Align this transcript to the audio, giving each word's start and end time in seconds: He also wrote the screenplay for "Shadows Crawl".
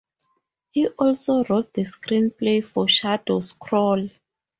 He 0.71 0.87
also 0.87 1.43
wrote 1.43 1.75
the 1.75 1.83
screenplay 1.83 2.65
for 2.65 2.87
"Shadows 2.87 3.53
Crawl". 3.53 4.09